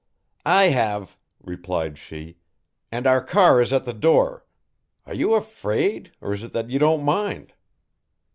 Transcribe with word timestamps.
"I 0.47 0.69
have," 0.69 1.15
replied 1.43 1.99
she, 1.99 2.39
"and 2.91 3.05
our 3.05 3.23
car 3.23 3.61
is 3.61 3.71
at 3.71 3.85
the 3.85 3.93
door 3.93 4.47
are 5.05 5.13
you 5.13 5.35
afraid, 5.35 6.11
or 6.21 6.33
is 6.33 6.41
it 6.41 6.53
that 6.53 6.71
you 6.71 6.79
don't 6.79 7.03
mind?" 7.03 7.53